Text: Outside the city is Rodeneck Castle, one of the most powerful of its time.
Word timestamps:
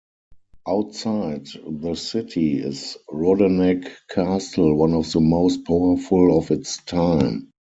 Outside 0.67 1.47
the 1.63 1.93
city 1.93 2.57
is 2.57 2.97
Rodeneck 3.07 3.87
Castle, 4.09 4.73
one 4.75 4.93
of 4.93 5.11
the 5.11 5.19
most 5.21 5.63
powerful 5.63 6.35
of 6.39 6.49
its 6.49 6.77
time. 6.85 7.51